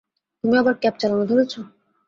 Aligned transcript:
তুমি 0.43 0.55
আবার 0.57 0.75
ক্যাব 0.81 0.95
চালানো 1.01 1.25
ধরেছো? 1.25 1.59